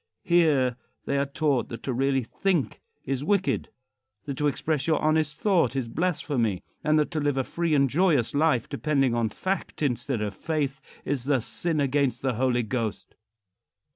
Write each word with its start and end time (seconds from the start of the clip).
Here 0.23 0.77
they 1.05 1.15
are 1.19 1.27
taught 1.27 1.69
that 1.69 1.83
to 1.83 1.93
really 1.93 2.23
think 2.23 2.81
is 3.05 3.23
wicked; 3.23 3.69
that 4.25 4.35
to 4.39 4.47
express 4.47 4.87
your 4.87 4.99
honest 4.99 5.39
thought 5.39 5.75
is 5.75 5.87
blasphemy; 5.87 6.63
and 6.83 6.97
that 6.97 7.11
to 7.11 7.19
live 7.19 7.37
a 7.37 7.43
free 7.43 7.75
and 7.75 7.87
joyous 7.87 8.33
life, 8.33 8.67
depending 8.67 9.13
on 9.13 9.29
fact 9.29 9.83
instead 9.83 10.19
of 10.23 10.33
faith, 10.33 10.81
is 11.05 11.25
the 11.25 11.39
sin 11.39 11.79
against 11.79 12.23
the 12.23 12.33
Holy 12.33 12.63
Ghost. 12.63 13.13